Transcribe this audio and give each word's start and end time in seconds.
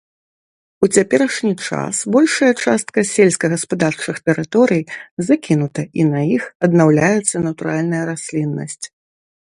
У 0.85 0.87
цяперашні 0.95 1.51
час 1.67 1.99
большая 2.15 2.49
частка 2.63 2.99
сельскагаспадарчых 3.11 4.15
тэрыторый 4.29 4.83
закінута 5.31 5.81
і 6.01 6.07
на 6.13 6.21
іх 6.37 6.43
аднаўляецца 6.69 7.35
натуральная 7.49 8.01
расліннасць. 8.13 8.83